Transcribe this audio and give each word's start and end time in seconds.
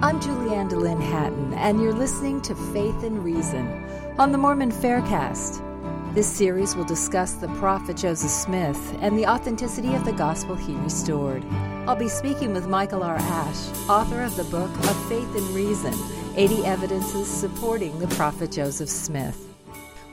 I'm 0.00 0.20
Julianne 0.20 0.70
Dehlin 0.70 1.02
Hatton, 1.02 1.54
and 1.54 1.82
you're 1.82 1.92
listening 1.92 2.40
to 2.42 2.54
Faith 2.54 3.02
and 3.02 3.24
Reason 3.24 3.66
on 4.16 4.30
the 4.30 4.38
Mormon 4.38 4.70
Faircast. 4.70 5.60
This 6.14 6.28
series 6.28 6.76
will 6.76 6.84
discuss 6.84 7.32
the 7.32 7.48
prophet 7.56 7.96
Joseph 7.96 8.30
Smith 8.30 8.78
and 9.00 9.18
the 9.18 9.26
authenticity 9.26 9.94
of 9.96 10.04
the 10.04 10.12
gospel 10.12 10.54
he 10.54 10.76
restored. 10.76 11.44
I'll 11.88 11.96
be 11.96 12.08
speaking 12.08 12.52
with 12.52 12.68
Michael 12.68 13.02
R. 13.02 13.16
Ash, 13.16 13.68
author 13.88 14.22
of 14.22 14.36
the 14.36 14.44
book 14.44 14.70
of 14.70 15.08
Faith 15.08 15.34
and 15.34 15.48
Reason 15.48 15.92
80 16.36 16.64
Evidences 16.64 17.26
Supporting 17.26 17.98
the 17.98 18.06
Prophet 18.14 18.52
Joseph 18.52 18.88
Smith. 18.88 19.52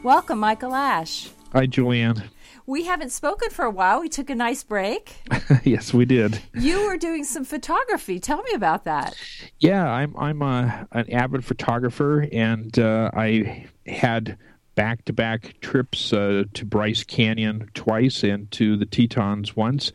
Welcome, 0.01 0.39
Michael 0.39 0.73
Ash. 0.73 1.29
Hi, 1.53 1.67
Julianne. 1.67 2.23
We 2.67 2.85
haven't 2.85 3.11
spoken 3.11 3.51
for 3.51 3.63
a 3.65 3.69
while. 3.69 4.01
We 4.01 4.09
took 4.09 4.29
a 4.29 4.35
nice 4.35 4.63
break. 4.63 5.15
yes, 5.63 5.93
we 5.93 6.05
did. 6.05 6.39
You 6.53 6.85
were 6.87 6.97
doing 6.97 7.23
some 7.23 7.45
photography. 7.45 8.19
Tell 8.19 8.41
me 8.41 8.53
about 8.53 8.85
that. 8.85 9.15
Yeah, 9.59 9.87
I'm 9.87 10.15
I'm 10.17 10.41
a, 10.41 10.87
an 10.91 11.11
avid 11.11 11.45
photographer, 11.45 12.27
and 12.31 12.77
uh, 12.79 13.11
I 13.13 13.67
had 13.85 14.37
back 14.73 15.05
to 15.05 15.13
back 15.13 15.55
trips 15.61 16.11
uh, 16.11 16.43
to 16.53 16.65
Bryce 16.65 17.03
Canyon 17.03 17.69
twice 17.73 18.23
and 18.23 18.49
to 18.51 18.77
the 18.77 18.85
Tetons 18.85 19.55
once, 19.55 19.91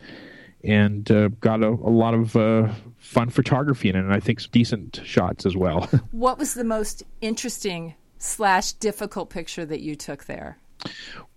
and 0.65 1.11
uh, 1.11 1.29
got 1.41 1.63
a, 1.63 1.69
a, 1.69 1.93
lot 1.93 2.15
of 2.15 2.37
uh, 2.37 2.69
fun 2.99 3.31
photography 3.31 3.89
in 3.89 3.97
it, 3.97 4.01
and 4.01 4.13
I 4.13 4.21
think 4.21 4.41
some 4.41 4.51
decent 4.53 5.01
shots 5.05 5.45
as 5.45 5.57
well. 5.57 5.89
what 6.13 6.39
was 6.39 6.55
the 6.55 6.65
most 6.65 7.03
interesting 7.21 7.95
slash 8.19 8.73
difficult 8.73 9.31
picture 9.31 9.67
that 9.67 9.81
you 9.81 9.97
took 9.97 10.25
there? 10.25 10.59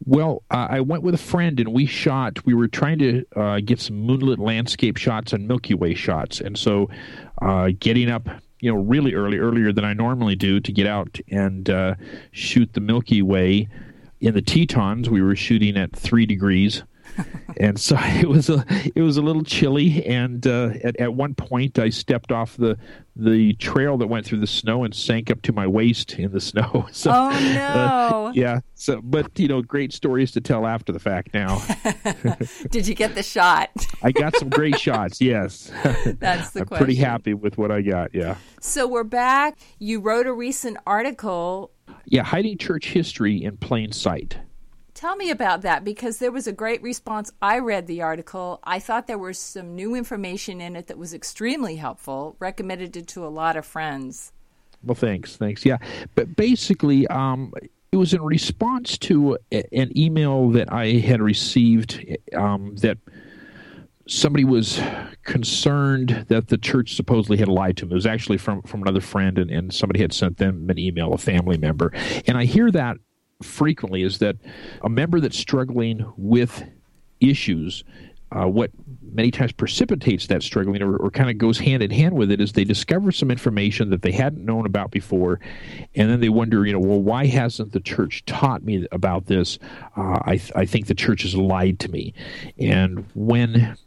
Well, 0.05 0.43
uh, 0.51 0.67
I 0.69 0.81
went 0.81 1.03
with 1.03 1.15
a 1.15 1.19
friend 1.19 1.59
and 1.59 1.73
we 1.73 1.85
shot. 1.85 2.45
We 2.45 2.53
were 2.53 2.67
trying 2.67 2.99
to 2.99 3.25
uh, 3.35 3.59
get 3.63 3.79
some 3.79 3.95
moonlit 4.01 4.39
landscape 4.39 4.97
shots 4.97 5.31
and 5.31 5.47
Milky 5.47 5.73
Way 5.73 5.93
shots, 5.93 6.41
and 6.41 6.57
so 6.57 6.89
uh, 7.41 7.69
getting 7.79 8.09
up, 8.09 8.27
you 8.59 8.73
know, 8.73 8.81
really 8.81 9.13
early, 9.13 9.37
earlier 9.37 9.71
than 9.71 9.85
I 9.85 9.93
normally 9.93 10.35
do, 10.35 10.59
to 10.59 10.71
get 10.71 10.87
out 10.87 11.19
and 11.29 11.69
uh, 11.69 11.95
shoot 12.31 12.73
the 12.73 12.81
Milky 12.81 13.21
Way. 13.21 13.67
In 14.19 14.33
the 14.33 14.41
Tetons, 14.41 15.09
we 15.09 15.21
were 15.21 15.35
shooting 15.35 15.77
at 15.77 15.93
three 15.93 16.25
degrees 16.25 16.83
and 17.57 17.79
so 17.79 17.97
it 17.99 18.29
was 18.29 18.49
a 18.49 18.65
it 18.95 19.01
was 19.01 19.17
a 19.17 19.21
little 19.21 19.43
chilly. 19.43 20.05
And 20.05 20.45
uh, 20.45 20.71
at 20.83 20.99
at 20.99 21.13
one 21.13 21.35
point, 21.35 21.79
I 21.79 21.89
stepped 21.89 22.31
off 22.31 22.57
the 22.57 22.77
the 23.15 23.53
trail 23.53 23.97
that 23.97 24.07
went 24.07 24.25
through 24.25 24.39
the 24.39 24.47
snow 24.47 24.83
and 24.83 24.93
sank 24.93 25.29
up 25.29 25.41
to 25.43 25.53
my 25.53 25.67
waist 25.67 26.13
in 26.13 26.31
the 26.31 26.41
snow. 26.41 26.87
So, 26.91 27.11
oh 27.11 27.29
no! 27.29 28.27
Uh, 28.27 28.31
yeah. 28.33 28.59
So, 28.75 29.01
but 29.01 29.37
you 29.39 29.47
know, 29.47 29.61
great 29.61 29.93
stories 29.93 30.31
to 30.31 30.41
tell 30.41 30.65
after 30.65 30.91
the 30.91 30.99
fact. 30.99 31.33
Now, 31.33 31.61
did 32.69 32.87
you 32.87 32.95
get 32.95 33.15
the 33.15 33.23
shot? 33.23 33.69
I 34.01 34.11
got 34.11 34.35
some 34.35 34.49
great 34.49 34.79
shots. 34.79 35.21
Yes. 35.21 35.71
That's 36.19 36.51
the 36.51 36.61
I'm 36.61 36.65
question. 36.65 36.85
pretty 36.85 36.95
happy 36.95 37.33
with 37.33 37.57
what 37.57 37.71
I 37.71 37.81
got. 37.81 38.13
Yeah. 38.13 38.35
So 38.59 38.87
we're 38.87 39.03
back. 39.03 39.57
You 39.79 39.99
wrote 39.99 40.27
a 40.27 40.33
recent 40.33 40.77
article. 40.85 41.71
Yeah, 42.05 42.23
hiding 42.23 42.57
church 42.57 42.87
history 42.87 43.43
in 43.43 43.57
plain 43.57 43.91
sight. 43.91 44.37
Tell 45.03 45.17
me 45.17 45.31
about 45.31 45.63
that 45.63 45.83
because 45.83 46.19
there 46.19 46.31
was 46.31 46.47
a 46.47 46.53
great 46.53 46.81
response. 46.81 47.29
I 47.41 47.59
read 47.59 47.87
the 47.87 48.01
article. 48.01 48.61
I 48.63 48.79
thought 48.79 49.05
there 49.05 49.17
was 49.17 49.37
some 49.37 49.75
new 49.75 49.95
information 49.95 50.61
in 50.61 50.77
it 50.77 50.87
that 50.87 50.97
was 50.97 51.13
extremely 51.13 51.75
helpful. 51.75 52.37
Recommended 52.39 52.95
it 52.95 53.07
to 53.09 53.25
a 53.25 53.27
lot 53.27 53.57
of 53.57 53.65
friends. 53.65 54.31
Well, 54.81 54.95
thanks, 54.95 55.35
thanks. 55.35 55.65
Yeah, 55.65 55.79
but 56.15 56.37
basically, 56.37 57.05
um, 57.07 57.51
it 57.91 57.97
was 57.97 58.13
in 58.13 58.21
response 58.21 58.97
to 58.99 59.37
an 59.51 59.91
email 59.97 60.49
that 60.51 60.71
I 60.71 60.91
had 60.99 61.21
received 61.21 62.05
um, 62.33 62.77
that 62.77 62.97
somebody 64.07 64.45
was 64.45 64.79
concerned 65.23 66.27
that 66.29 66.47
the 66.47 66.57
church 66.57 66.95
supposedly 66.95 67.35
had 67.35 67.49
lied 67.49 67.75
to 67.75 67.85
him. 67.85 67.91
It 67.91 67.95
was 67.95 68.05
actually 68.05 68.37
from 68.37 68.61
from 68.61 68.81
another 68.83 69.01
friend, 69.01 69.37
and, 69.37 69.51
and 69.51 69.73
somebody 69.73 69.99
had 69.99 70.13
sent 70.13 70.37
them 70.37 70.69
an 70.69 70.79
email, 70.79 71.11
a 71.11 71.17
family 71.17 71.57
member. 71.57 71.91
And 72.25 72.37
I 72.37 72.45
hear 72.45 72.71
that 72.71 72.95
frequently 73.43 74.03
is 74.03 74.19
that 74.19 74.37
a 74.81 74.89
member 74.89 75.19
that's 75.19 75.37
struggling 75.37 76.11
with 76.17 76.63
issues, 77.19 77.83
uh, 78.31 78.47
what 78.47 78.71
many 79.13 79.29
times 79.29 79.51
precipitates 79.51 80.25
that 80.27 80.41
struggling 80.41 80.81
or, 80.81 80.97
or 80.97 81.11
kind 81.11 81.29
of 81.29 81.37
goes 81.37 81.59
hand 81.59 81.83
in 81.83 81.91
hand 81.91 82.15
with 82.15 82.31
it 82.31 82.41
is 82.41 82.53
they 82.53 82.63
discover 82.63 83.11
some 83.11 83.29
information 83.29 83.91
that 83.91 84.01
they 84.01 84.11
hadn't 84.11 84.43
known 84.43 84.65
about 84.65 84.89
before, 84.89 85.39
and 85.95 86.09
then 86.09 86.19
they 86.19 86.29
wonder, 86.29 86.65
you 86.65 86.73
know, 86.73 86.79
well, 86.79 87.01
why 87.01 87.27
hasn't 87.27 87.71
the 87.73 87.79
church 87.79 88.25
taught 88.25 88.63
me 88.63 88.87
about 88.91 89.27
this? 89.27 89.59
Uh, 89.95 90.19
I, 90.25 90.37
th- 90.37 90.51
I 90.55 90.65
think 90.65 90.87
the 90.87 90.95
church 90.95 91.21
has 91.21 91.35
lied 91.35 91.79
to 91.79 91.89
me. 91.89 92.13
And 92.57 93.05
when 93.13 93.77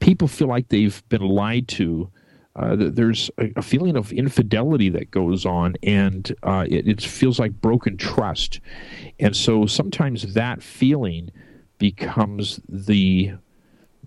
people 0.00 0.28
feel 0.28 0.48
like 0.48 0.68
they've 0.68 1.02
been 1.08 1.22
lied 1.22 1.66
to, 1.68 2.10
uh, 2.56 2.74
there's 2.76 3.30
a, 3.38 3.52
a, 3.56 3.62
feeling 3.62 3.96
of 3.96 4.12
infidelity 4.12 4.88
that 4.88 5.10
goes 5.10 5.46
on, 5.46 5.76
and 5.82 6.34
uh, 6.42 6.66
it, 6.68 6.88
it, 6.88 7.00
feels 7.00 7.38
like 7.38 7.52
broken 7.60 7.96
trust. 7.96 8.58
And 9.20 9.36
so 9.36 9.66
sometimes 9.66 10.34
that 10.34 10.60
feeling 10.62 11.30
becomes 11.78 12.60
the 12.68 13.32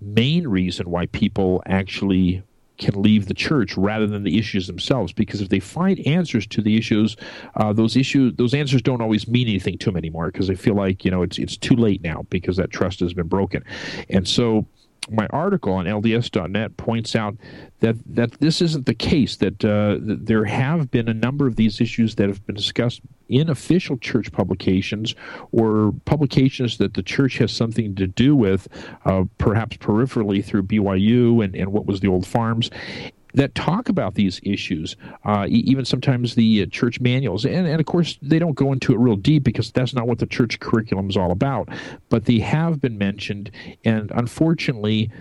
main 0.02 0.47
reason 0.47 0.90
why 0.90 1.06
people 1.07 1.63
actually 1.66 2.44
can 2.78 3.00
leave 3.02 3.28
the 3.28 3.34
church 3.34 3.78
rather 3.78 4.07
than 4.07 4.24
the 4.24 4.40
issues 4.40 4.66
themselves 4.66 5.13
because 5.13 5.40
if 5.40 5.50
they 5.50 5.59
find 5.59 6.00
answers 6.08 6.47
to 6.47 6.62
the 6.62 6.75
issues 6.78 7.16
uh, 7.56 7.72
those 7.72 7.96
issues 7.96 8.34
those 8.38 8.56
answers 8.56 8.81
don't 8.81 9.02
always 9.02 9.28
mean 9.28 9.47
anything 9.47 9.78
to 9.78 9.85
them 9.85 9.97
anymore 9.97 10.31
because 10.31 10.47
they 10.47 10.56
feel 10.56 10.73
like 10.73 11.06
you 11.06 11.12
know 11.12 11.22
it's 11.22 11.38
it's 11.38 11.56
too 11.56 11.75
late 11.75 12.02
now 12.02 12.25
because 12.31 12.58
that 12.58 12.72
trust 12.72 13.00
has 13.00 13.13
been 13.13 13.28
broken 13.28 13.63
and 14.09 14.28
so 14.28 14.66
my 15.09 15.25
article 15.28 15.73
on 15.73 15.85
LDS.net 15.85 16.78
points 16.78 17.16
out 17.16 17.35
that 17.79 17.95
that 18.06 18.39
this 18.39 18.62
isn't 18.62 18.85
the 18.85 18.94
case. 18.94 19.35
That, 19.38 19.63
uh, 19.66 19.97
that 20.01 20.25
there 20.25 20.45
have 20.45 20.91
been 20.91 21.07
a 21.09 21.13
number 21.13 21.47
of 21.47 21.56
these 21.56 21.81
issues 21.81 22.16
that 22.16 22.28
have 22.28 22.45
been 22.45 22.56
discussed 22.56 23.01
in 23.28 23.50
official 23.50 23.97
church 23.97 24.31
publications 24.31 25.16
or 25.51 25.94
publications 26.06 26.78
that 26.78 26.94
the 26.94 27.01
church 27.01 27.38
has 27.38 27.51
something 27.51 27.95
to 27.95 28.06
do 28.06 28.35
with, 28.35 28.67
uh, 29.06 29.23
perhaps 29.38 29.78
peripherally 29.78 30.44
through 30.44 30.63
BYU 30.63 31.44
and, 31.44 31.56
and 31.56 31.72
what 31.72 31.85
was 31.85 32.01
the 32.01 32.07
old 32.07 32.28
FARMS 32.28 32.69
that 33.34 33.56
talk 33.56 33.90
about 33.90 34.16
these 34.16 34.40
issues, 34.44 34.96
uh, 35.25 35.46
even 35.50 35.86
sometimes 35.86 36.36
the 36.36 36.64
uh, 36.64 36.66
church 36.68 37.00
manuals. 37.00 37.46
And, 37.46 37.68
and 37.68 37.80
of 37.80 37.86
course, 37.86 38.18
they 38.22 38.40
don't 38.40 38.56
go 38.56 38.72
into 38.74 38.94
it 38.94 38.97
real 38.97 39.16
deep 39.16 39.44
because 39.44 39.72
that's 39.72 39.94
not 39.94 40.08
what 40.08 40.19
the 40.19 40.25
church 40.25 40.59
curriculum 40.59 41.09
is 41.09 41.18
all 41.18 41.31
about. 41.31 41.70
But 42.09 42.25
they 42.25 42.40
have 42.40 42.81
been 42.81 42.97
mentioned, 42.97 43.52
and 43.84 44.12
unfortunately, 44.14 45.12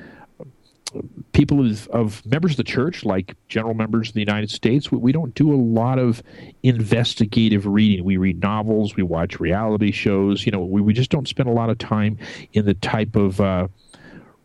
people 1.33 1.65
of, 1.65 1.89
of, 1.89 2.27
members 2.27 2.53
of 2.53 2.57
the 2.57 2.65
church, 2.65 3.05
like 3.05 3.37
general 3.49 3.75
members 3.75 4.09
of 4.09 4.15
the 4.15 4.21
United 4.21 4.51
States, 4.51 4.91
we, 4.91 4.99
we, 4.99 5.13
don't 5.13 5.35
do 5.35 5.53
a 5.53 5.57
lot 5.57 5.99
of 5.99 6.23
investigative 6.63 7.67
reading. 7.67 8.05
We 8.05 8.17
read 8.17 8.43
novels, 8.43 8.97
we 8.97 9.03
watch 9.03 9.39
reality 9.39 9.93
shows. 9.93 10.45
You 10.45 10.53
know, 10.53 10.61
we, 10.65 10.81
we 10.81 10.93
just 10.93 11.11
don't 11.11 11.29
spend 11.29 11.49
a 11.49 11.53
lot 11.53 11.71
of 11.71 11.79
time 11.79 12.19
in 12.53 12.65
the 12.65 12.75
type 12.75 13.15
of 13.15 13.41
uh, 13.41 13.69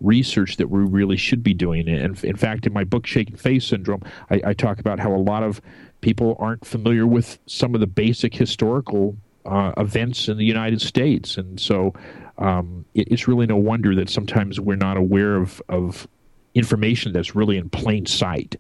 research 0.02 0.58
that 0.58 0.70
we 0.70 0.80
really 0.82 1.18
should 1.18 1.44
be 1.44 1.54
doing. 1.54 1.88
And 1.88 2.24
in 2.24 2.36
fact, 2.36 2.66
in 2.68 2.74
my 2.74 2.84
book, 2.84 3.08
Shaken 3.08 3.38
Faith 3.38 3.64
Syndrome, 3.64 4.04
I, 4.30 4.42
I 4.48 4.54
talk 4.54 4.80
about 4.80 5.00
how 5.00 5.14
a 5.14 5.18
lot 5.18 5.44
of 5.44 5.62
people 6.02 6.36
aren't 6.40 6.66
familiar 6.66 7.08
with 7.08 7.40
some 7.46 7.74
of 7.74 7.82
the 7.82 7.88
basic 7.88 8.34
historical 8.34 9.18
uh, 9.46 9.72
events 9.78 10.28
in 10.28 10.38
the 10.38 10.46
United 10.46 10.82
States. 10.82 11.38
And 11.38 11.60
so 11.60 11.94
um, 12.38 12.86
it, 12.94 13.08
it's 13.12 13.28
really 13.28 13.46
no 13.46 13.58
wonder 13.58 13.96
that 13.96 14.10
sometimes 14.10 14.60
we're 14.60 14.76
not 14.76 14.98
aware 14.98 15.36
of, 15.36 15.62
of 15.70 16.08
information 16.54 17.14
that's 17.14 17.36
really 17.36 17.58
in 17.58 17.70
plain 17.70 18.06
sight. 18.06 18.56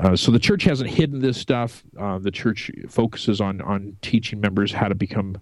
Uh, 0.00 0.14
so 0.14 0.30
the 0.30 0.38
church 0.38 0.64
hasn't 0.64 0.90
hidden 0.90 1.20
this 1.20 1.38
stuff. 1.38 1.82
Uh, 1.98 2.18
the 2.18 2.30
church 2.30 2.70
focuses 2.88 3.40
on 3.40 3.60
on 3.62 3.96
teaching 4.02 4.38
members 4.38 4.70
how 4.70 4.86
to 4.86 4.94
become 4.94 5.38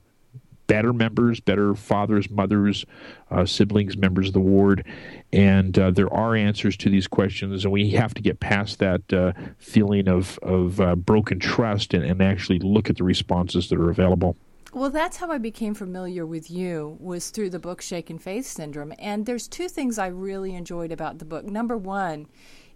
better 0.66 0.93
members, 0.93 1.41
better 1.41 1.75
fathers, 1.75 2.31
mothers, 2.31 2.84
uh, 3.31 3.44
siblings, 3.44 3.97
members 3.97 4.28
of 4.28 4.34
the 4.34 4.41
ward. 4.41 4.84
And 5.32 5.78
uh, 5.78 5.91
there 5.91 6.12
are 6.12 6.34
answers 6.34 6.77
to 6.78 6.91
these 6.91 7.06
questions, 7.06 7.65
and 7.65 7.72
we 7.72 7.91
have 7.91 8.15
to 8.15 8.22
get 8.22 8.41
past 8.41 8.78
that 8.78 9.13
uh, 9.13 9.33
feeling 9.59 10.09
of, 10.09 10.39
of 10.42 10.80
uh, 10.80 10.95
broken 10.97 11.39
trust 11.39 11.95
and, 11.95 12.04
and 12.04 12.22
actually 12.22 12.59
look 12.60 12.91
at 12.91 12.97
the 12.97 13.04
responses 13.04 13.68
that 13.68 13.78
are 13.78 13.91
available. 13.91 14.36
Well, 14.72 14.91
that's 14.91 15.16
how 15.16 15.30
I 15.30 15.39
became 15.39 15.74
familiar 15.74 16.27
with 16.27 16.51
you 16.51 16.98
was 17.01 17.30
through 17.30 17.51
the 17.51 17.59
book 17.59 17.80
Shaken 17.80 18.19
Faith 18.19 18.45
Syndrome. 18.45 18.92
And 18.98 19.24
there's 19.24 19.48
two 19.48 19.69
things 19.69 19.98
I 19.98 20.09
really 20.09 20.54
enjoyed 20.54 20.92
about 20.92 21.19
the 21.19 21.24
book. 21.24 21.47
Number 21.47 21.78
one 21.78 22.27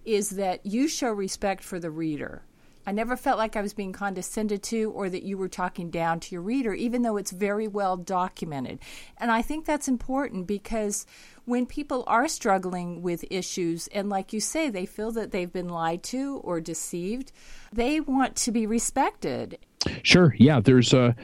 is 0.06 0.30
that 0.30 0.64
you 0.64 0.88
show 0.88 1.10
respect 1.10 1.62
for 1.62 1.78
the 1.78 1.90
reader 1.90 2.42
I 2.86 2.92
never 2.92 3.16
felt 3.16 3.38
like 3.38 3.56
I 3.56 3.62
was 3.62 3.74
being 3.74 3.92
condescended 3.92 4.62
to 4.64 4.90
or 4.90 5.10
that 5.10 5.22
you 5.22 5.36
were 5.36 5.48
talking 5.48 5.90
down 5.90 6.20
to 6.20 6.34
your 6.34 6.42
reader, 6.42 6.72
even 6.72 7.02
though 7.02 7.16
it's 7.16 7.30
very 7.30 7.68
well 7.68 7.96
documented. 7.96 8.78
And 9.18 9.30
I 9.30 9.42
think 9.42 9.66
that's 9.66 9.88
important 9.88 10.46
because 10.46 11.06
when 11.44 11.66
people 11.66 12.04
are 12.06 12.28
struggling 12.28 13.02
with 13.02 13.24
issues, 13.30 13.88
and 13.88 14.08
like 14.08 14.32
you 14.32 14.40
say, 14.40 14.70
they 14.70 14.86
feel 14.86 15.10
that 15.12 15.30
they've 15.30 15.52
been 15.52 15.68
lied 15.68 16.02
to 16.04 16.36
or 16.44 16.60
deceived, 16.60 17.32
they 17.72 18.00
want 18.00 18.36
to 18.36 18.52
be 18.52 18.66
respected. 18.66 19.58
Sure. 20.02 20.34
Yeah. 20.38 20.60
There's 20.60 20.92
a, 20.92 21.14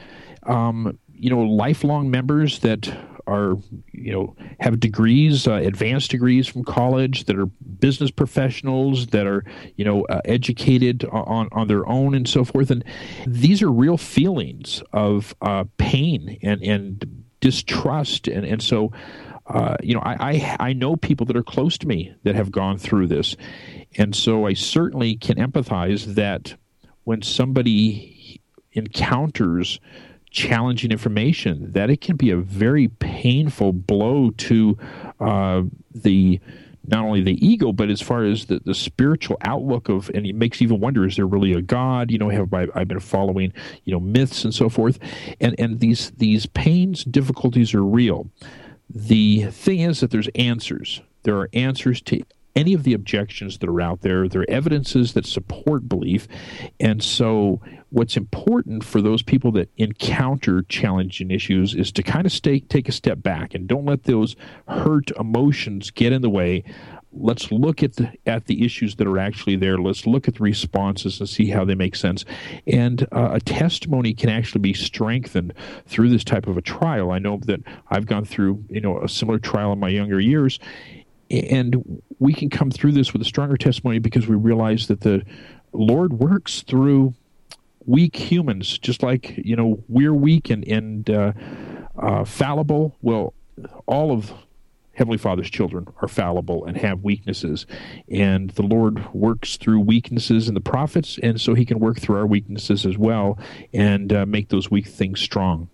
um, 0.43 0.99
you 1.13 1.29
know, 1.29 1.41
lifelong 1.41 2.11
members 2.11 2.59
that 2.59 2.89
are 3.27 3.57
you 3.91 4.11
know 4.11 4.35
have 4.59 4.79
degrees, 4.79 5.47
uh, 5.47 5.53
advanced 5.53 6.11
degrees 6.11 6.47
from 6.47 6.63
college, 6.63 7.25
that 7.25 7.37
are 7.37 7.45
business 7.45 8.11
professionals, 8.11 9.07
that 9.07 9.27
are 9.27 9.43
you 9.75 9.85
know 9.85 10.05
uh, 10.05 10.21
educated 10.25 11.05
on 11.05 11.49
on 11.51 11.67
their 11.67 11.87
own 11.87 12.15
and 12.15 12.27
so 12.27 12.43
forth, 12.43 12.71
and 12.71 12.83
these 13.25 13.61
are 13.61 13.71
real 13.71 13.97
feelings 13.97 14.81
of 14.93 15.35
uh, 15.41 15.65
pain 15.77 16.37
and 16.41 16.61
and 16.63 17.25
distrust, 17.39 18.27
and 18.27 18.45
and 18.45 18.61
so. 18.61 18.91
Uh, 19.49 19.77
you 19.81 19.93
know, 19.93 20.01
I, 20.01 20.17
I 20.19 20.57
I 20.59 20.73
know 20.73 20.97
people 20.97 21.25
that 21.27 21.37
are 21.37 21.41
close 21.41 21.77
to 21.77 21.87
me 21.87 22.13
that 22.23 22.35
have 22.35 22.51
gone 22.51 22.77
through 22.77 23.07
this, 23.07 23.37
and 23.97 24.13
so 24.13 24.45
I 24.45 24.53
certainly 24.53 25.15
can 25.15 25.37
empathize 25.37 26.15
that 26.15 26.57
when 27.05 27.21
somebody 27.21 28.41
encounters 28.73 29.79
challenging 30.29 30.91
information, 30.91 31.71
that 31.71 31.89
it 31.89 32.01
can 32.01 32.15
be 32.15 32.29
a 32.29 32.37
very 32.37 32.87
painful 32.87 33.73
blow 33.73 34.31
to 34.31 34.77
uh, 35.19 35.63
the 35.93 36.39
not 36.87 37.03
only 37.03 37.21
the 37.21 37.45
ego, 37.45 37.73
but 37.73 37.89
as 37.89 38.01
far 38.01 38.23
as 38.23 38.45
the, 38.45 38.61
the 38.63 38.73
spiritual 38.73 39.37
outlook 39.41 39.89
of, 39.89 40.09
and 40.13 40.25
it 40.25 40.35
makes 40.35 40.61
you 40.61 40.65
even 40.65 40.79
wonder, 40.79 41.05
is 41.05 41.17
there 41.17 41.27
really 41.27 41.51
a 41.51 41.61
God? 41.61 42.11
You 42.11 42.17
know, 42.17 42.29
have 42.29 42.53
I, 42.53 42.67
I've 42.73 42.87
been 42.87 43.01
following, 43.01 43.51
you 43.83 43.91
know, 43.91 43.99
myths 43.99 44.45
and 44.45 44.53
so 44.53 44.69
forth, 44.69 44.97
and 45.41 45.53
and 45.59 45.79
these 45.79 46.11
these 46.11 46.45
pains, 46.45 47.03
difficulties 47.03 47.73
are 47.73 47.83
real. 47.83 48.29
The 48.89 49.47
thing 49.51 49.81
is 49.81 49.99
that 49.99 50.11
there's 50.11 50.29
answers. 50.35 51.01
There 51.23 51.37
are 51.37 51.49
answers 51.51 52.01
to 52.03 52.23
any 52.57 52.73
of 52.73 52.83
the 52.83 52.93
objections 52.93 53.59
that 53.59 53.69
are 53.69 53.81
out 53.81 54.01
there. 54.01 54.27
There 54.27 54.41
are 54.41 54.49
evidences 54.49 55.13
that 55.13 55.27
support 55.27 55.87
belief. 55.87 56.27
And 56.79 57.03
so, 57.03 57.61
what's 57.89 58.17
important 58.17 58.83
for 58.83 58.99
those 58.99 59.21
people 59.21 59.51
that 59.53 59.69
encounter 59.77 60.63
challenging 60.63 61.31
issues 61.31 61.75
is 61.75 61.91
to 61.93 62.03
kind 62.03 62.25
of 62.25 62.31
stay, 62.31 62.59
take 62.59 62.89
a 62.89 62.91
step 62.91 63.21
back 63.21 63.53
and 63.53 63.67
don't 63.67 63.85
let 63.85 64.03
those 64.03 64.35
hurt 64.67 65.11
emotions 65.11 65.91
get 65.91 66.11
in 66.11 66.21
the 66.21 66.29
way. 66.29 66.63
Let's 67.13 67.51
look 67.51 67.83
at 67.83 67.95
the 67.95 68.11
at 68.25 68.45
the 68.45 68.65
issues 68.65 68.95
that 68.95 69.07
are 69.07 69.17
actually 69.17 69.55
there. 69.55 69.77
Let's 69.77 70.05
look 70.05 70.27
at 70.27 70.35
the 70.35 70.43
responses 70.43 71.19
and 71.19 71.29
see 71.29 71.49
how 71.49 71.63
they 71.63 71.73
make 71.73 71.95
sense. 71.95 72.25
And 72.67 73.07
uh, 73.11 73.29
a 73.33 73.39
testimony 73.39 74.13
can 74.13 74.29
actually 74.29 74.61
be 74.61 74.73
strengthened 74.73 75.53
through 75.85 76.09
this 76.09 76.23
type 76.23 76.47
of 76.47 76.57
a 76.57 76.61
trial. 76.61 77.11
I 77.11 77.19
know 77.19 77.39
that 77.45 77.61
I've 77.89 78.07
gone 78.07 78.25
through 78.25 78.65
you 78.69 78.81
know 78.81 79.01
a 79.01 79.07
similar 79.09 79.39
trial 79.39 79.71
in 79.73 79.79
my 79.79 79.89
younger 79.89 80.19
years, 80.19 80.59
and 81.29 82.01
we 82.19 82.33
can 82.33 82.49
come 82.49 82.71
through 82.71 82.93
this 82.93 83.13
with 83.13 83.21
a 83.21 83.25
stronger 83.25 83.57
testimony 83.57 83.99
because 83.99 84.27
we 84.27 84.35
realize 84.35 84.87
that 84.87 85.01
the 85.01 85.23
Lord 85.73 86.13
works 86.13 86.61
through 86.61 87.13
weak 87.85 88.15
humans, 88.15 88.77
just 88.77 89.03
like 89.03 89.37
you 89.37 89.55
know 89.55 89.83
we're 89.87 90.13
weak 90.13 90.49
and 90.49 90.67
and 90.67 91.09
uh, 91.09 91.33
uh, 91.97 92.25
fallible. 92.25 92.95
Well, 93.01 93.33
all 93.85 94.11
of 94.11 94.31
Heavenly 94.93 95.17
Father's 95.17 95.49
children 95.49 95.87
are 96.01 96.07
fallible 96.07 96.65
and 96.65 96.77
have 96.77 97.03
weaknesses, 97.03 97.65
and 98.09 98.51
the 98.51 98.63
Lord 98.63 99.13
works 99.13 99.57
through 99.57 99.81
weaknesses 99.81 100.47
in 100.47 100.53
the 100.53 100.61
prophets, 100.61 101.19
and 101.21 101.39
so 101.39 101.53
He 101.53 101.65
can 101.65 101.79
work 101.79 101.99
through 101.99 102.17
our 102.17 102.27
weaknesses 102.27 102.85
as 102.85 102.97
well 102.97 103.39
and 103.73 104.13
uh, 104.13 104.25
make 104.25 104.49
those 104.49 104.69
weak 104.69 104.87
things 104.87 105.19
strong. 105.19 105.69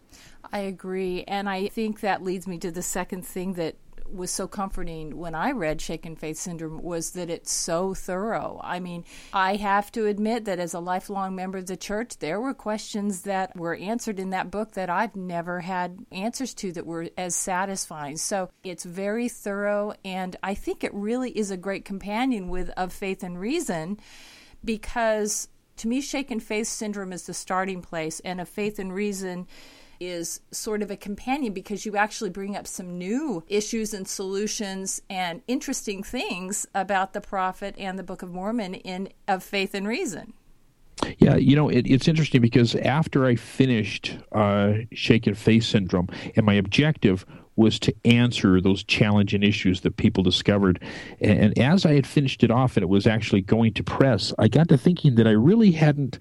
I 0.52 0.60
agree. 0.60 1.24
And 1.24 1.50
I 1.50 1.68
think 1.70 2.02
that 2.02 2.22
leads 2.22 2.46
me 2.46 2.60
to 2.60 2.70
the 2.70 2.84
second 2.84 3.26
thing 3.26 3.54
that 3.54 3.76
was 4.14 4.32
so 4.32 4.48
comforting 4.48 5.18
when 5.18 5.36
I 5.36 5.52
read 5.52 5.82
Shaken 5.82 6.16
Faith 6.16 6.38
Syndrome 6.38 6.82
was 6.82 7.12
that 7.12 7.30
it's 7.30 7.52
so 7.52 7.94
thorough. 7.94 8.60
I 8.64 8.80
mean, 8.80 9.06
I 9.34 9.56
have 9.56 9.92
to 9.94 10.06
admit 10.06 10.46
that 10.46 10.60
as 10.60 10.74
a 10.74 10.80
lifelong 10.80 11.36
member 11.36 11.58
of 11.58 11.68
the 11.68 11.78
church, 11.78 12.20
there 12.20 12.40
were 12.40 12.54
questions 12.54 13.22
that 13.22 13.56
were 13.56 13.76
answered 13.76 14.20
in 14.20 14.32
that 14.32 14.52
book 14.52 14.74
that 14.74 14.90
I've 14.90 15.16
never 15.16 15.62
had 15.62 16.06
answers 16.12 16.54
to 16.56 16.72
that 16.74 16.86
were 16.86 17.10
as 17.18 17.36
satisfying. 17.36 18.18
So 18.18 18.50
it's 18.64 18.84
very 18.84 19.30
thorough, 19.30 19.94
and 20.06 20.36
I 20.44 20.54
think 20.54 20.84
it 20.84 20.94
really 20.94 21.32
is 21.32 21.52
a 21.52 21.58
great 21.58 21.86
companion 21.86 22.50
with 22.50 22.70
Of 22.72 22.94
Faith 22.94 23.24
and 23.24 23.40
Reason 23.40 24.00
because 24.64 25.48
to 25.78 25.88
me, 25.88 26.02
Shaken 26.02 26.40
Faith 26.40 26.68
Syndrome 26.68 27.14
is 27.14 27.26
the 27.26 27.34
starting 27.34 27.82
place, 27.82 28.20
and 28.20 28.40
Of 28.40 28.48
Faith 28.48 28.80
and 28.80 28.94
Reason 28.94 29.48
is 30.08 30.42
sort 30.52 30.82
of 30.82 30.92
a 30.92 30.98
companion 30.98 31.54
because 31.54 31.86
you 31.86 31.96
actually 31.96 32.30
bring 32.30 32.56
up 32.56 32.68
some 32.68 32.98
new 32.98 33.44
issues 33.48 33.94
and 33.94 34.08
solutions 34.08 35.02
and 35.10 35.42
interesting 35.48 36.04
things 36.04 36.66
about 36.74 37.14
the 37.14 37.22
prophet 37.22 37.76
and 37.78 37.98
the 37.98 38.04
Book 38.04 38.22
of 38.22 38.32
Mormon 38.32 38.76
in 38.76 39.10
Of 39.28 39.44
Faith 39.44 39.74
and 39.74 39.88
Reason. 39.88 40.34
Yeah, 41.18 41.36
you 41.36 41.56
know, 41.56 41.70
it, 41.70 41.88
it's 41.88 42.08
interesting 42.08 42.42
because 42.42 42.76
after 42.76 43.26
I 43.26 43.36
finished 43.36 44.18
uh, 44.32 44.74
Shaken 44.94 45.34
Faith 45.34 45.64
Syndrome, 45.64 46.08
and 46.36 46.46
my 46.46 46.54
objective 46.54 47.26
was 47.56 47.80
to 47.80 47.94
answer 48.06 48.60
those 48.60 48.84
challenging 48.84 49.44
issues 49.44 49.82
that 49.82 49.98
people 49.98 50.24
discovered. 50.24 50.82
And, 51.22 51.40
and, 51.40 51.60
as 51.60 51.86
I 51.86 51.94
had 51.94 52.08
finished 52.08 52.44
it 52.44 52.52
off 52.52 52.78
and 52.78 52.84
it 52.84 52.90
was 52.90 53.06
actually 53.06 53.42
going 53.42 53.74
to 53.74 53.84
press, 53.84 54.34
I 54.40 54.48
got 54.48 54.70
to 54.70 54.78
thinking 54.78 55.16
that 55.16 55.28
I 55.28 55.32
really 55.32 55.72
hadn't 55.72 56.18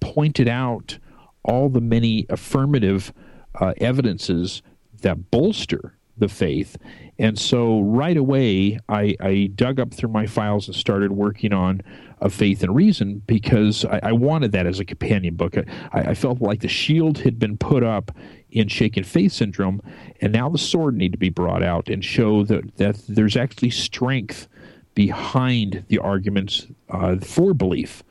pointed 0.00 0.48
out 0.48 0.98
all 1.46 1.68
the 1.68 1.80
many 1.80 2.26
affirmative 2.28 3.12
uh, 3.60 3.72
evidences 3.78 4.62
that 5.02 5.30
bolster 5.30 5.96
the 6.18 6.28
faith. 6.28 6.76
And 7.18 7.38
so 7.38 7.80
right 7.80 8.16
away, 8.16 8.78
I, 8.88 9.16
I, 9.20 9.50
dug 9.54 9.80
up 9.80 9.92
through 9.92 10.10
my 10.10 10.26
files 10.26 10.66
and 10.66 10.74
started 10.74 11.12
working 11.12 11.52
on 11.52 11.82
a 12.20 12.30
faith 12.30 12.62
and 12.62 12.74
reason 12.74 13.22
because 13.26 13.84
I, 13.84 14.00
I 14.02 14.12
wanted 14.12 14.52
that 14.52 14.66
as 14.66 14.80
a 14.80 14.84
companion 14.84 15.34
book. 15.34 15.56
I, 15.56 16.00
I, 16.00 16.14
felt 16.14 16.40
like 16.40 16.60
the 16.60 16.68
shield 16.68 17.18
had 17.18 17.38
been 17.38 17.58
put 17.58 17.82
up 17.82 18.12
in 18.50 18.68
shaken 18.68 19.04
faith 19.04 19.32
syndrome, 19.32 19.82
and 20.20 20.32
now 20.32 20.48
the 20.48 20.58
sword 20.58 20.96
needed 20.96 21.12
to 21.12 21.18
be 21.18 21.28
brought 21.28 21.62
out 21.62 21.88
and 21.88 22.02
show 22.02 22.44
that, 22.44 22.76
that 22.76 22.96
there's 23.08 23.36
actually 23.36 23.70
strength 23.70 24.48
behind 24.94 25.84
the 25.88 25.98
arguments 25.98 26.66
uh, 26.88 27.16
for 27.16 27.52
belief 27.52 28.02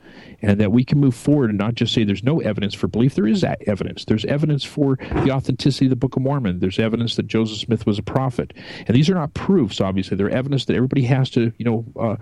and 0.46 0.60
that 0.60 0.70
we 0.70 0.84
can 0.84 1.00
move 1.00 1.14
forward 1.14 1.50
and 1.50 1.58
not 1.58 1.74
just 1.74 1.92
say 1.92 2.04
there's 2.04 2.22
no 2.22 2.40
evidence 2.40 2.72
for 2.72 2.86
belief. 2.86 3.16
There 3.16 3.26
is 3.26 3.42
evidence. 3.42 4.04
There's 4.04 4.24
evidence 4.26 4.62
for 4.62 4.96
the 4.96 5.32
authenticity 5.32 5.86
of 5.86 5.90
the 5.90 5.96
Book 5.96 6.14
of 6.14 6.22
Mormon. 6.22 6.60
There's 6.60 6.78
evidence 6.78 7.16
that 7.16 7.26
Joseph 7.26 7.58
Smith 7.58 7.84
was 7.84 7.98
a 7.98 8.02
prophet, 8.04 8.52
and 8.86 8.96
these 8.96 9.10
are 9.10 9.14
not 9.14 9.34
proofs. 9.34 9.80
Obviously, 9.80 10.16
they're 10.16 10.30
evidence 10.30 10.66
that 10.66 10.76
everybody 10.76 11.02
has 11.02 11.30
to, 11.30 11.52
you 11.58 11.64
know. 11.64 11.84
Uh, 12.00 12.16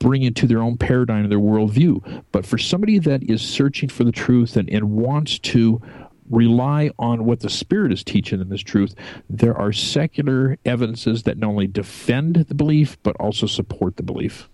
bring 0.00 0.22
into 0.22 0.46
their 0.46 0.62
own 0.62 0.76
paradigm 0.76 1.24
and 1.24 1.32
their 1.32 1.40
worldview. 1.40 2.22
But 2.30 2.46
for 2.46 2.56
somebody 2.56 3.00
that 3.00 3.28
is 3.28 3.42
searching 3.42 3.88
for 3.88 4.04
the 4.04 4.12
truth 4.12 4.56
and, 4.56 4.70
and 4.70 4.92
wants 4.92 5.40
to 5.40 5.82
rely 6.30 6.92
on 7.00 7.24
what 7.24 7.40
the 7.40 7.50
Spirit 7.50 7.90
is 7.90 8.04
teaching 8.04 8.38
them 8.38 8.52
as 8.52 8.62
truth, 8.62 8.94
there 9.28 9.58
are 9.58 9.72
secular 9.72 10.56
evidences 10.64 11.24
that 11.24 11.38
not 11.38 11.48
only 11.48 11.66
defend 11.66 12.36
the 12.36 12.54
belief, 12.54 12.96
but 13.02 13.16
also 13.16 13.48
support 13.48 13.96
the 13.96 14.04
belief. 14.04 14.48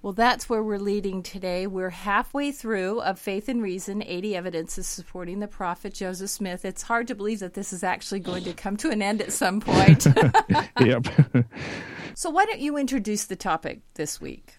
Well, 0.00 0.12
that's 0.12 0.48
where 0.48 0.62
we're 0.62 0.78
leading 0.78 1.24
today. 1.24 1.66
We're 1.66 1.90
halfway 1.90 2.52
through 2.52 3.00
of 3.00 3.18
Faith 3.18 3.48
and 3.48 3.60
Reason 3.60 4.00
80 4.00 4.36
Evidences 4.36 4.86
Supporting 4.86 5.40
the 5.40 5.48
Prophet 5.48 5.92
Joseph 5.92 6.30
Smith. 6.30 6.64
It's 6.64 6.82
hard 6.82 7.08
to 7.08 7.16
believe 7.16 7.40
that 7.40 7.54
this 7.54 7.72
is 7.72 7.82
actually 7.82 8.20
going 8.20 8.44
to 8.44 8.52
come 8.52 8.76
to 8.76 8.90
an 8.90 9.02
end 9.02 9.20
at 9.20 9.32
some 9.32 9.60
point. 9.60 10.06
yep. 10.80 11.04
so, 12.14 12.30
why 12.30 12.44
don't 12.44 12.60
you 12.60 12.76
introduce 12.76 13.24
the 13.24 13.34
topic 13.34 13.80
this 13.94 14.20
week? 14.20 14.58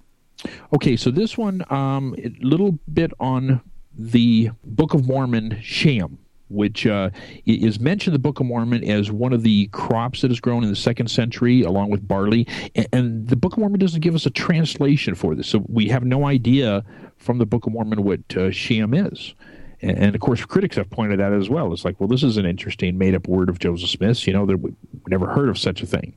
Okay, 0.75 0.97
so 0.97 1.09
this 1.09 1.37
one, 1.37 1.63
um, 1.69 2.15
a 2.17 2.31
little 2.41 2.77
bit 2.91 3.13
on 3.19 3.61
the 3.97 4.51
Book 4.65 4.93
of 4.93 5.07
Mormon 5.07 5.57
sheum 5.61 6.19
which 6.49 6.85
uh, 6.85 7.09
is 7.45 7.79
mentioned 7.79 8.13
in 8.13 8.13
the 8.13 8.19
Book 8.19 8.39
of 8.39 8.45
Mormon 8.45 8.83
as 8.83 9.11
one 9.11 9.33
of 9.33 9.43
the 9.43 9.67
crops 9.67 10.21
that 10.21 10.31
is 10.31 10.39
grown 10.39 10.63
in 10.63 10.69
the 10.69 10.75
second 10.75 11.09
century, 11.09 11.61
along 11.61 11.89
with 11.89 12.07
barley. 12.07 12.47
And, 12.93 13.27
the 13.27 13.35
Book 13.35 13.53
of 13.53 13.59
Mormon 13.59 13.79
doesn't 13.79 14.01
give 14.01 14.15
us 14.15 14.25
a 14.25 14.29
translation 14.29 15.15
for 15.15 15.35
this, 15.35 15.47
so 15.47 15.63
we 15.67 15.87
have 15.89 16.03
no 16.03 16.25
idea 16.25 16.83
from 17.17 17.37
the 17.37 17.45
Book 17.45 17.65
of 17.65 17.73
Mormon 17.73 18.03
what 18.03 18.35
uh, 18.35 18.51
sheum 18.51 18.93
is. 18.93 19.33
And, 19.81 19.97
and, 19.97 20.15
of 20.15 20.21
course, 20.21 20.43
critics 20.43 20.75
have 20.75 20.89
pointed 20.89 21.19
that 21.19 21.33
as 21.33 21.49
well. 21.49 21.71
It's 21.73 21.85
like, 21.85 21.99
well, 21.99 22.07
this 22.07 22.23
is 22.23 22.37
an 22.37 22.45
interesting 22.45 22.97
made-up 22.97 23.27
word 23.27 23.49
of 23.49 23.59
Joseph 23.59 23.89
Smith's. 23.89 24.27
You 24.27 24.33
know, 24.33 24.45
that 24.45 24.57
we 24.57 24.73
never 25.07 25.27
heard 25.27 25.49
of 25.49 25.57
such 25.57 25.81
a 25.81 25.85
thing. 25.85 26.15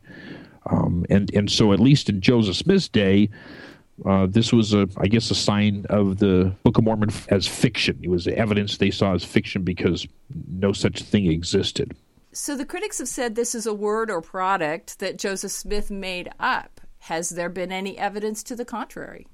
Um, 0.70 1.04
and 1.10 1.32
and 1.34 1.50
so, 1.50 1.72
at 1.72 1.80
least 1.80 2.08
in 2.08 2.20
Joseph 2.20 2.56
Smith's 2.56 2.88
day, 2.88 3.28
uh, 4.04 4.26
this 4.26 4.52
was, 4.52 4.74
a, 4.74 4.88
I 4.96 5.06
guess, 5.06 5.30
a 5.30 5.34
sign 5.34 5.86
of 5.88 6.18
the 6.18 6.54
Book 6.62 6.78
of 6.78 6.84
Mormon 6.84 7.10
as 7.28 7.46
fiction. 7.46 7.98
It 8.02 8.08
was 8.08 8.26
evidence 8.26 8.78
they 8.78 8.90
saw 8.90 9.14
as 9.14 9.24
fiction 9.24 9.62
because 9.62 10.06
no 10.48 10.72
such 10.72 11.02
thing 11.02 11.26
existed. 11.26 11.96
So 12.32 12.56
the 12.56 12.64
critics 12.64 12.98
have 12.98 13.08
said 13.08 13.34
this 13.34 13.54
is 13.54 13.66
a 13.66 13.74
word 13.74 14.10
or 14.10 14.22
product 14.22 14.98
that 15.00 15.18
Joseph 15.18 15.52
Smith 15.52 15.90
made 15.90 16.30
up. 16.40 16.80
Has 17.00 17.30
there 17.30 17.50
been 17.50 17.72
any 17.72 17.98
evidence 17.98 18.42
to 18.44 18.56
the 18.56 18.64
contrary? 18.64 19.26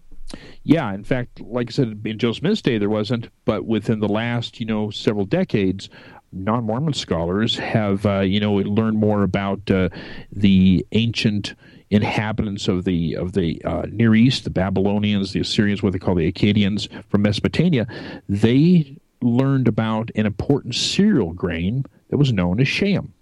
Yeah, 0.65 0.93
in 0.93 1.05
fact, 1.05 1.41
like 1.41 1.71
I 1.71 1.73
said, 1.73 2.03
in 2.05 2.19
Joseph 2.19 2.41
Smith's 2.41 2.63
day 2.63 2.77
there 2.79 2.91
wasn't, 2.91 3.29
but 3.45 3.67
within 3.67 4.01
the 4.01 4.09
last, 4.09 4.61
you 4.61 4.67
know, 4.67 4.91
several 4.91 5.25
decades, 5.25 5.89
non-Mormon 6.33 6.93
scholars 6.93 7.57
have, 7.57 8.05
uh, 8.05 8.21
you 8.21 8.41
know, 8.41 8.55
learned 8.55 8.99
more 8.99 9.23
about 9.23 9.71
uh, 9.71 9.89
the 10.33 10.85
ancient 10.93 11.55
inhabitants 11.91 12.69
of 12.69 12.85
the 12.85 13.15
of 13.15 13.33
the 13.33 13.63
uh, 13.65 13.87
Near 13.91 14.15
East, 14.15 14.45
the 14.45 14.51
Babylonians, 14.51 15.33
the 15.33 15.41
Assyrians, 15.41 15.83
what 15.83 15.93
they 15.93 15.99
call 15.99 16.15
the 16.15 16.31
Akkadians 16.31 16.89
from 17.09 17.23
Mesopotamia, 17.23 17.87
they 18.29 18.99
learned 19.21 19.69
about 19.69 20.11
an 20.15 20.27
important 20.27 20.75
cereal 20.75 21.33
grain 21.33 21.85
that 22.11 22.19
was 22.19 22.33
known 22.33 22.61
as 22.61 22.69
sheum. 22.69 23.13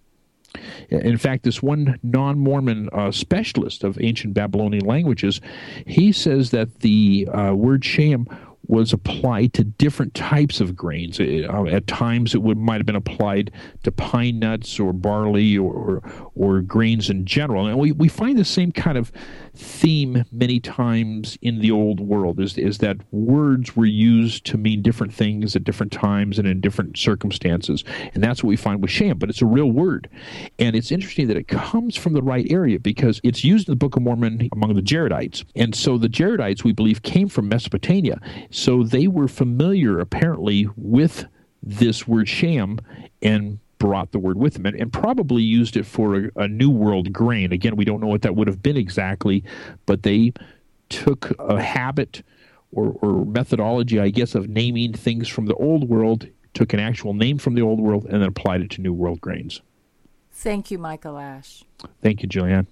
In 0.89 1.19
fact, 1.19 1.43
this 1.43 1.63
one 1.63 1.99
non 2.03 2.39
Mormon 2.39 2.89
uh, 2.93 3.11
specialist 3.11 3.85
of 3.85 4.01
ancient 4.01 4.35
Babylonian 4.35 4.87
languages, 4.87 5.41
he 5.87 6.13
says 6.13 6.51
that 6.51 6.81
the 6.81 7.29
uh, 7.33 7.55
word 7.55 7.85
sheum 7.85 8.27
was 8.69 8.93
applied 8.93 9.53
to 9.55 9.65
different 9.65 10.15
types 10.15 10.61
of 10.61 10.75
grains. 10.75 11.21
Uh, 11.21 11.65
at 11.71 11.87
times, 11.87 12.35
it 12.35 12.43
would 12.43 12.59
might 12.59 12.79
have 12.79 12.87
been 12.87 12.97
applied 12.97 13.51
to 13.85 13.93
pine 13.93 14.39
nuts 14.39 14.79
or 14.81 14.93
barley 14.93 15.57
or, 15.57 15.73
or, 15.73 16.31
or 16.35 16.61
grains 16.61 17.11
in 17.11 17.25
general. 17.25 17.67
And 17.67 17.79
we, 17.79 17.93
we 17.93 18.09
find 18.09 18.39
the 18.39 18.45
same 18.45 18.73
kind 18.73 18.99
of 18.99 19.13
theme 19.57 20.25
many 20.31 20.61
times 20.61 21.39
in 21.43 21.61
the 21.61 21.71
old 21.71 22.01
world 22.01 22.41
is, 22.41 22.57
is 22.59 22.79
that 22.79 22.99
words 23.13 23.77
were 23.77 23.87
used 23.87 24.45
to 24.47 24.59
mean 24.59 24.83
different 24.83 25.13
things 25.13 25.57
at 25.57 25.65
different 25.65 25.93
times 25.93 26.39
and 26.39 26.47
in 26.47 26.61
different 26.61 26.99
circumstances. 26.99 27.85
And 28.15 28.23
that's 28.23 28.43
what 28.43 28.49
we 28.49 28.57
find 28.57 28.81
with 28.83 28.91
sheum, 28.91 29.19
but 29.19 29.31
it's 29.31 29.43
a 29.43 29.47
real 29.47 29.71
word. 29.71 30.09
And 30.59 30.77
it's 30.77 30.93
interesting 30.93 31.29
that 31.29 31.37
it 31.37 31.49
comes 31.49 31.97
from 31.97 32.13
the 32.13 32.23
right 32.23 32.47
area 32.51 32.79
because 32.79 33.21
it's 33.25 33.45
used 33.45 33.69
in 33.69 33.73
the 33.73 33.77
Book 33.77 33.97
of 33.97 34.03
Mormon 34.03 34.49
among 34.53 34.75
the 34.75 34.83
Jaredites. 34.83 35.45
And 35.55 35.75
so 35.75 35.99
the 35.99 36.09
Jaredites, 36.09 36.65
we 36.65 36.73
believe, 36.73 37.03
came 37.03 37.29
from 37.29 37.49
Mesopotamia. 37.49 38.21
So 38.51 38.83
they 38.83 39.09
were 39.09 39.29
familiar, 39.29 39.99
apparently, 40.01 40.69
with 40.77 41.27
this 41.63 42.07
word 42.07 42.29
sheum 42.29 42.79
and 43.23 43.59
brought 43.79 44.13
the 44.13 44.19
word 44.19 44.39
with 44.39 44.55
them 44.55 44.67
and, 44.67 44.77
and 44.77 44.93
probably 44.93 45.43
used 45.43 45.77
it 45.77 45.85
for 45.85 46.17
a, 46.17 46.31
a, 46.37 46.49
New 46.49 46.71
World 46.71 47.13
grain. 47.13 47.53
Again, 47.53 47.77
we 47.77 47.85
don't 47.85 48.01
know 48.01 48.07
what 48.07 48.23
that 48.23 48.35
would 48.35 48.47
have 48.47 48.63
been 48.63 48.77
exactly, 48.77 49.45
but 49.85 50.03
they 50.03 50.33
took 50.89 51.33
a 51.39 51.61
habit 51.61 52.23
or, 52.73 52.97
or 53.03 53.25
methodology, 53.25 54.01
I 54.01 54.11
guess, 54.11 54.35
of 54.35 54.49
naming 54.49 54.93
things 54.93 55.29
from 55.29 55.47
the 55.47 55.55
Old 55.55 55.89
World, 55.89 56.29
took 56.55 56.73
an 56.73 56.81
actual 56.81 57.15
name 57.15 57.39
from 57.39 57.55
the 57.55 57.63
Old 57.63 57.81
World, 57.81 58.05
and 58.05 58.23
then 58.23 58.29
applied 58.29 58.63
it 58.63 58.71
to 58.73 58.81
New 58.81 58.93
World 58.93 59.21
grains. 59.21 59.63
Thank 60.31 60.71
you, 60.71 60.79
Michael 60.79 61.19
Ash. 61.19 61.65
Thank 62.03 62.23
you, 62.23 62.29
Julianne. 62.29 62.67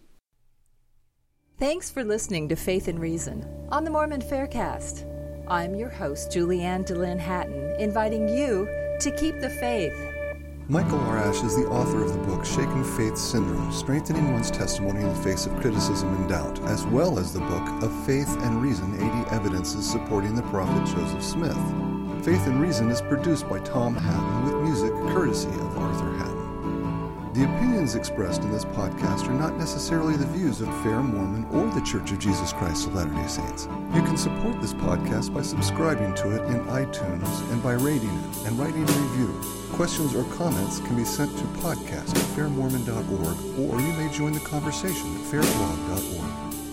Thanks 1.59 1.91
for 1.91 2.05
listening 2.05 2.49
to 2.49 2.57
Faith 2.57 2.89
and 2.89 3.01
Reason 3.01 3.47
on 3.71 3.85
the 3.85 3.91
Mormon 3.91 4.21
Faircast. 4.21 5.11
I'm 5.49 5.75
your 5.75 5.89
host, 5.89 6.31
Julianne 6.31 6.87
Dehlin 6.87 7.19
Hatton, 7.19 7.77
inviting 7.79 8.29
you 8.29 8.67
to 9.01 9.11
keep 9.17 9.41
the 9.41 9.51
faith 9.51 10.14
Michael 10.71 10.99
R. 11.01 11.19
Ash 11.19 11.43
is 11.43 11.55
the 11.55 11.67
author 11.67 12.03
of 12.03 12.15
the 12.15 12.19
book 12.21 12.43
Shaken 12.43 12.85
Faith 12.97 13.19
Syndrome 13.19 13.71
Strengthening 13.71 14.33
One's 14.33 14.51
Testimony 14.51 15.01
in 15.03 15.09
the 15.09 15.15
Face 15.23 15.45
of 15.45 15.55
Criticism 15.61 16.09
and 16.15 16.27
Doubt, 16.27 16.59
as 16.63 16.87
well 16.87 17.19
as 17.19 17.35
the 17.35 17.41
book 17.41 17.83
Of 17.83 18.07
Faith 18.07 18.35
and 18.41 18.63
Reason 18.63 18.95
80 18.95 19.31
Evidences 19.37 19.87
Supporting 19.87 20.35
the 20.35 20.41
Prophet 20.45 20.87
Joseph 20.87 21.23
Smith. 21.23 21.53
Faith 22.25 22.47
and 22.47 22.63
Reason 22.63 22.91
is 22.91 23.03
produced 23.03 23.47
by 23.47 23.59
Tom 23.61 23.95
Hatton 23.95 24.45
with 24.47 24.67
music 24.67 24.91
courtesy 25.15 25.51
of 25.51 25.77
Arthur 25.77 26.11
Hatton. 26.17 26.24
The 27.35 27.43
opinions 27.43 27.97
expressed 27.97 28.43
in 28.43 28.53
this 28.53 28.65
podcast 28.65 29.29
are 29.29 29.35
not 29.35 29.57
necessarily 29.57 30.17
the 30.17 30.25
views 30.27 30.61
of 30.61 30.69
Fair 30.85 31.01
Mormon 31.01 31.45
or 31.47 31.67
the 31.75 31.85
Church 31.85 32.13
of 32.13 32.21
Jesus 32.21 32.53
Christ 32.53 32.87
of 32.87 32.95
Latter 32.95 33.11
day 33.11 33.27
Saints. 33.27 33.67
You 33.93 34.03
can 34.03 34.17
support 34.17 34.61
this 34.61 34.73
podcast 34.73 35.35
by 35.35 35.43
subscribing 35.43 36.15
to 36.15 36.31
it 36.31 36.47
in 36.47 36.63
iTunes 36.67 37.51
and 37.51 37.61
by 37.61 37.73
rating 37.73 38.09
it 38.09 38.47
and 38.47 38.57
writing 38.57 38.89
a 38.89 38.93
review. 38.93 39.35
Questions 39.73 40.15
or 40.15 40.23
comments 40.35 40.79
can 40.79 40.95
be 40.95 41.05
sent 41.05 41.37
to 41.37 41.45
podcast 41.59 42.11
at 42.11 42.37
fairmormon.org 42.37 43.59
or 43.59 43.81
you 43.81 43.93
may 43.95 44.09
join 44.13 44.33
the 44.33 44.39
conversation 44.39 45.13
at 45.17 45.23
fairblog.org. 45.23 46.64